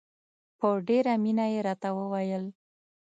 په 0.59 0.67
ډېره 0.87 1.13
مینه 1.23 1.45
یې 1.53 1.59
راته 1.67 1.89
وویل. 1.97 2.43